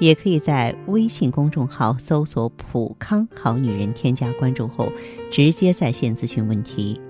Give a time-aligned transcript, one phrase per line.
[0.00, 4.92] 也可以在微信公众号搜索“普康好女人”，添加关注后
[5.30, 7.00] 直接在线咨询问题。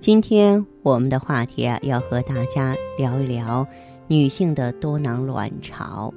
[0.00, 3.66] 今天我们的话题啊，要和大家聊一聊
[4.06, 6.12] 女性的多囊卵巢。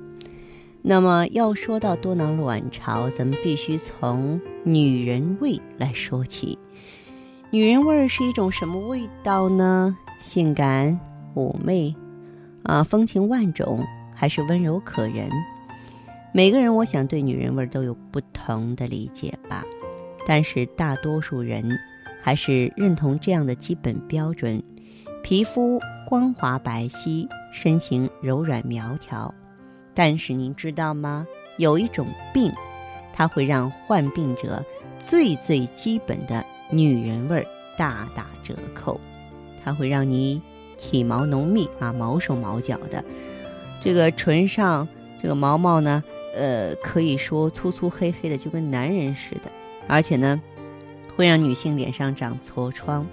[0.84, 6.58] 那么要说到多囊卵巢，咱们必须从女人味来说起。
[7.52, 9.96] 女人味是一种什么味道呢？
[10.20, 11.00] 性感、
[11.36, 11.96] 妩媚，
[12.64, 13.86] 啊，风情万种，
[14.16, 15.30] 还是温柔可人？
[16.34, 19.66] 每个人，我想对女人味都有不同的理解吧。
[20.26, 21.78] 但是大多数人
[22.22, 24.64] 还是认同这样的基本标准：
[25.22, 29.34] 皮肤光滑白皙，身形柔软苗条。
[29.94, 31.28] 但是您知道吗？
[31.58, 32.50] 有一种病，
[33.12, 34.64] 它会让患病者
[35.04, 37.46] 最最基本的女人味
[37.78, 39.02] 大打折扣。
[39.66, 40.42] 它会让你
[40.78, 43.04] 体毛浓密啊，毛手毛脚的，
[43.82, 44.88] 这个唇上
[45.22, 46.02] 这个毛毛呢，
[46.36, 49.52] 呃，可以说粗粗黑黑的，就跟男人似的。
[49.88, 50.42] 而且呢，
[51.16, 53.06] 会让女性脸上长痤疮，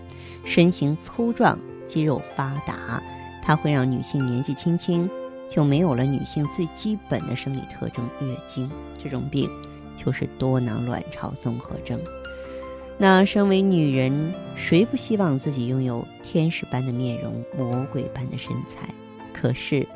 [0.45, 3.03] 身形粗壮，肌肉发达。
[3.43, 5.09] 它会让女性年纪轻轻。
[5.51, 8.71] 就没有了女性最基本的生理特征——月经。
[9.03, 9.49] 这种病
[9.97, 11.99] 就是多囊卵巢综合征。
[12.99, 18.93] 那身为女人，谁不希望自己拥有天使般的面容、魔鬼般的身材？
[19.33, 19.89] 可是，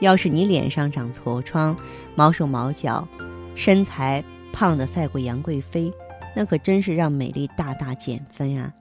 [0.00, 1.76] 要是你脸上长痤疮、
[2.14, 3.06] 毛手毛脚，
[3.54, 5.92] 身材胖的赛过杨贵妃，
[6.34, 8.72] 那可真是让美丽大大减分啊！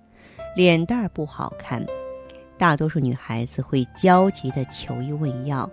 [0.56, 1.86] 脸蛋儿不好看，
[2.58, 5.70] 大多数女孩子会焦急地求医问药。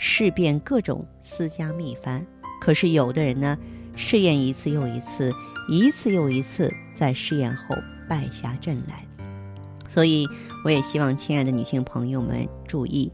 [0.00, 2.24] 试遍各种私家秘方，
[2.60, 3.58] 可是有的人呢，
[3.96, 5.32] 试验一次又一次，
[5.68, 7.74] 一次又一次，在试验后
[8.08, 9.04] 败下阵来。
[9.88, 10.24] 所以，
[10.64, 13.10] 我也希望亲爱的女性朋友们注意，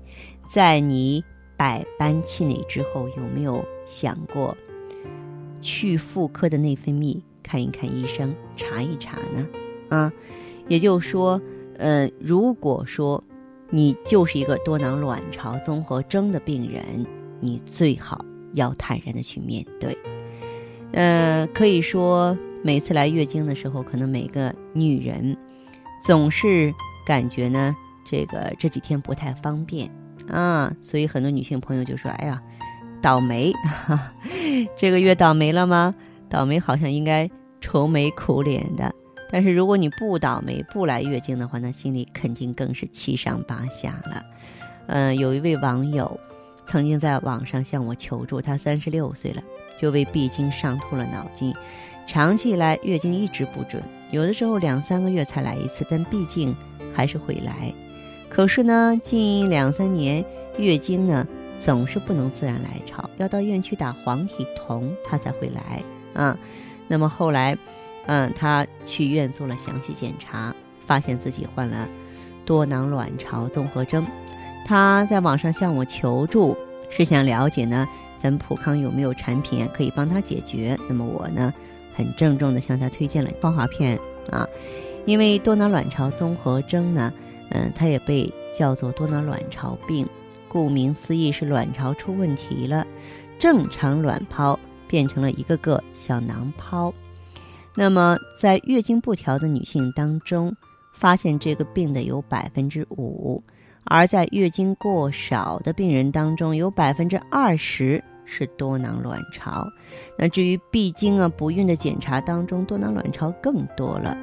[0.47, 1.25] 在你
[1.65, 4.55] 百般气馁之后，有没有想过
[5.63, 9.49] 去妇科的内分泌看一看医生，查一查呢？
[9.89, 10.13] 啊，
[10.69, 11.41] 也就是说，
[11.79, 13.25] 呃，如果说。
[13.71, 17.05] 你就是一个多囊卵巢综合征的病人，
[17.41, 19.97] 你最好要坦然的去面对。
[20.93, 25.37] 呃，可以说每次来月经的时候，可能每个女人
[26.05, 26.73] 总是
[27.05, 27.75] 感觉呢，
[28.05, 29.91] 这个这几天不太方便
[30.29, 32.43] 啊，所以很多女性朋友就说：“哎呀，
[33.03, 33.53] 倒霉，
[34.79, 35.95] 这个月倒霉了吗？
[36.29, 37.31] 倒霉好像应该
[37.61, 38.93] 愁眉苦脸的。”
[39.31, 44.23] 但是如果你不倒霉不来月经的话，那心里肯定更是七上八下了。
[44.87, 46.21] 嗯，有一位网友
[46.67, 49.43] 曾经在网上向我求助，他三十六岁了，
[49.77, 51.53] 就为闭经伤透了脑筋，
[52.07, 56.55] 长期以来月经一直不准，有的时候两三个月才来一次，但毕竟
[56.95, 57.75] 还是会来。
[58.35, 60.25] 可是呢，近两三年
[60.59, 61.27] 月经呢
[61.61, 65.83] 总是不能自然来潮，要到医院去打黄体酮，她才会来
[66.15, 66.37] 啊。
[66.89, 67.57] 那么后来。
[68.07, 70.55] 嗯，他去医院做了详细检查，
[70.87, 71.89] 发现自己患了
[72.45, 74.07] 多囊卵巢综合征。
[74.67, 76.55] 他在网上向我求助，
[76.91, 80.79] 是想了解呢，咱们普康有没有产品可以帮他解决。
[80.87, 81.51] 那么我呢，
[81.95, 83.99] 很郑重地向他推荐了芳华片
[84.31, 84.47] 啊，
[85.07, 87.11] 因为多囊卵巢综合征呢，
[87.51, 90.07] 嗯，它也被叫做多囊卵巢病，
[90.49, 92.87] 顾名思义是卵巢出问题了，
[93.39, 96.93] 正常卵泡变成了一个个小囊泡。
[97.75, 100.55] 那么，在月经不调的女性当中，
[100.93, 103.43] 发现这个病的有百分之五；
[103.85, 109.69] 而在月经过少的病人当中，有百分之二十是多囊卵巢。
[110.17, 114.17] 那至于闭经啊、不孕的检查当中，多囊卵巢更多了。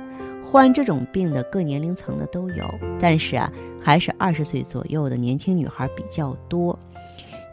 [0.51, 2.69] 患这种病的各年龄层的都有，
[2.99, 3.49] 但是啊，
[3.79, 6.77] 还是二十岁左右的年轻女孩比较多。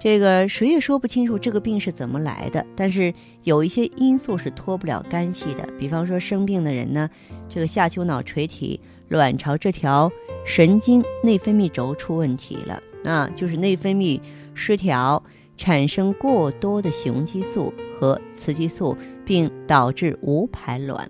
[0.00, 3.15] 这个谁也说不清楚这个病是怎么来的，但是
[3.45, 5.65] 有一些因素是脱不了干系的。
[5.79, 7.09] 比方说生病的人呢，
[7.49, 10.11] 这个下丘脑垂体卵巢这条
[10.45, 14.21] 神经内分泌轴出问题了啊，就是内分泌
[14.55, 15.23] 失调，
[15.56, 21.09] 产生过多的雄激素和雌激素，并导致无排卵，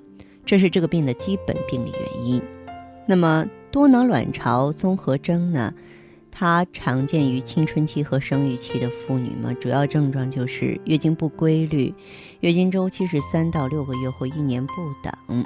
[0.48, 2.42] 这是这个病的基本病理原因。
[3.04, 5.74] 那么多囊卵巢综合征呢？
[6.30, 11.92] 它常见于青春期和生育期的妇女嘛，主要症状就是月经不规律，
[12.40, 14.72] 月经周期是三到六个月或一年不
[15.02, 15.44] 等。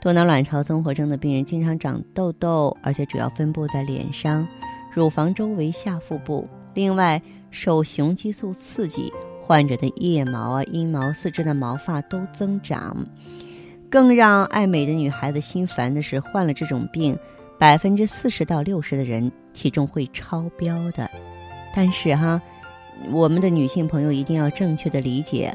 [0.00, 4.48] 多囊卵巢综合征的病人经常长痘痘，而且主要分布在脸上、
[4.92, 6.48] 乳房周围、下腹部。
[6.74, 7.22] 另外，
[7.52, 13.06] 受雄激素刺激，患者的腋毛啊、阴毛、四肢的毛发都增长。
[13.92, 17.14] 更让爱美的女孩子心烦的是，患了这种病，
[17.58, 21.10] 百分之四十到六十的人体重会超标的。
[21.76, 22.40] 但是哈，
[23.10, 25.54] 我们的女性朋友一定要正确的理解，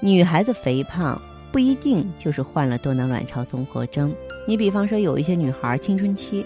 [0.00, 1.18] 女孩子肥胖。
[1.50, 4.14] 不一定就是患了多囊卵巢综合征。
[4.48, 6.42] 你比方说，有一些女孩青春期，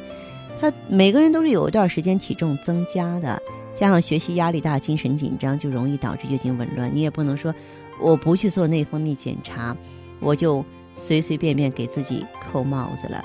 [0.60, 3.40] 她每个人都是有一段时间体重增加的，
[3.72, 6.90] 加上学习压力大、精神紧张，就容易导致月经紊乱。
[6.92, 7.54] 你也不能说
[8.00, 9.76] 我不去做内分泌检查，
[10.18, 10.64] 我就
[10.96, 13.22] 随随便便给自己扣帽子了。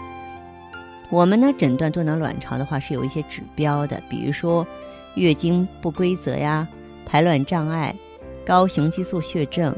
[1.09, 4.68] 我们呢，诊断多囊卵巢的话是有一些指标的，比如说
[5.15, 6.68] 月经不规则呀、
[7.06, 7.95] 排卵障碍、
[8.45, 9.75] 高雄激素血症。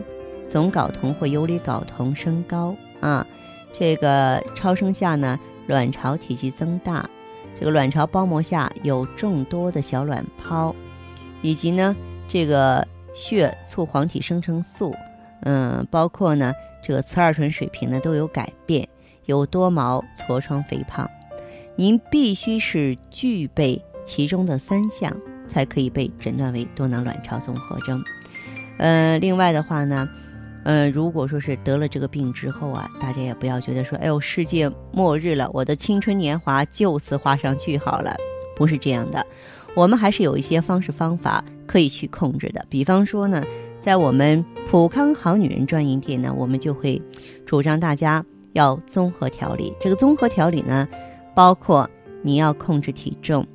[0.49, 3.25] 总睾酮或游离睾酮升高啊，
[3.73, 7.09] 这个超声下呢，卵巢体积增大，
[7.59, 10.75] 这个卵巢包膜下有众多的小卵泡，
[11.41, 11.95] 以及呢，
[12.27, 14.95] 这个血促黄体生成素，
[15.43, 16.53] 嗯，包括呢，
[16.83, 18.87] 这个雌二醇水平呢都有改变，
[19.25, 21.09] 有多毛、痤疮、肥胖，
[21.75, 25.15] 您必须是具备其中的三项，
[25.47, 28.03] 才可以被诊断为多囊卵巢综合征。
[28.77, 30.07] 呃，另外的话呢。
[30.65, 38.15] 嗯，如果说是得了这个病之后啊，大家也不要觉得说，哎呦，世界末日了，我的青春年华就此画上句号了，
[38.55, 39.27] 不是这样的。
[39.75, 42.65] 我们还是有一些方式方法可以去控制的。
[42.69, 43.43] 比方说呢，
[43.83, 47.01] 在我们普康好女人专营店呢，我们就会
[47.45, 49.73] 主张大家要综合调理。
[49.81, 50.87] 这个综合调理呢，
[51.35, 51.89] 包括
[52.21, 53.45] 你要控制体重，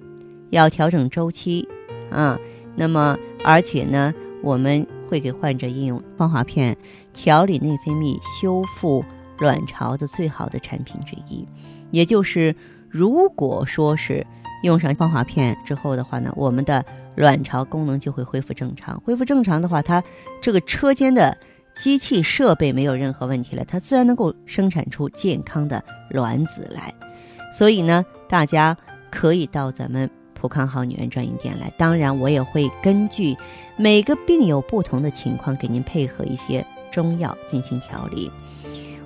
[0.51, 1.67] 要调整周期
[2.11, 2.39] 啊，
[2.77, 4.87] 那么而且呢，我们。
[5.09, 6.77] 会给患者应用芳华片
[7.15, 9.03] 调理内分泌、修复
[9.39, 11.47] 卵巢的最好的产品之一。
[11.91, 12.55] 也就是，
[12.91, 14.27] 如果说是
[14.63, 16.85] 用上芳华片之后的话呢，我们的
[17.19, 18.99] 卵巢功能就会恢复正常。
[19.01, 20.03] 恢复正常的话，它
[20.41, 21.37] 这个车间的
[21.75, 26.95] 机器设备没有任何问题了，它自然能够生产出健康的卵子来。
[27.53, 28.77] 所以呢，大家
[29.11, 30.09] 可以到咱们。
[30.41, 33.37] 普康好女人专营店来，当然我也会根据
[33.77, 38.31] 每个病友不同的情况，给您配合一些中药进行调理。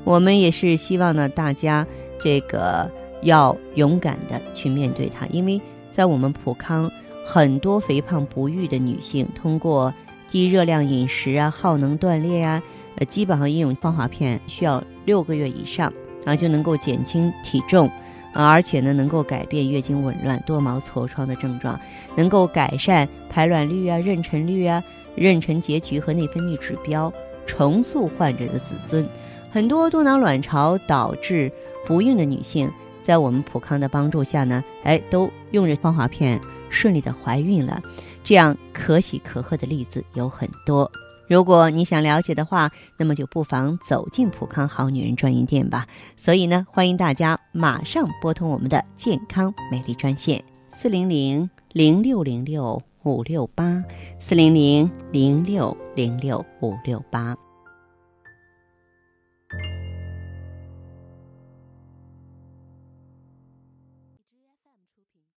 [0.04, 1.86] 我们也是希望呢，大家
[2.22, 2.86] 这个
[3.22, 5.58] 要勇敢的去面对它，因为
[5.90, 6.92] 在我们普康，
[7.24, 9.92] 很多肥胖不育的女性，通过
[10.30, 12.62] 低热量饮食啊、耗能锻炼啊，
[12.96, 15.92] 呃，基本上应用芳华片需要六个月以上
[16.24, 17.90] 啊，就能够减轻体重。
[18.34, 21.78] 啊，而且呢，能够改变月经紊乱、多毛、痤疮的症状，
[22.16, 24.82] 能够改善排卵率啊、妊娠率啊、
[25.18, 27.12] 妊娠结局和内分泌指标，
[27.44, 29.06] 重塑患者的自尊。
[29.50, 31.52] 很多多囊卵巢导致
[31.86, 32.72] 不孕的女性，
[33.02, 36.40] 在我们普康的帮助下呢，哎，都用着芳华片
[36.72, 37.80] 顺利的怀孕了。
[38.24, 40.90] 这样可喜可贺的例子有很多。
[41.28, 45.86] 如果你想了解的话，那么就不妨走进普康好女人专营店吧。
[46.16, 50.42] 所以呢，欢迎大家马上拨通我们的健康美丽专线：
[50.76, 53.82] 四零零零六零六五六八，
[54.18, 57.36] 四零零零六零六五六八。